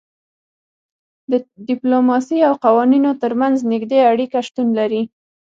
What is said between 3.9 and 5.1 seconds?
اړیکه شتون لري